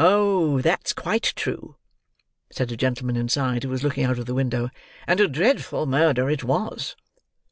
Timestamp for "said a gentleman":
2.50-3.14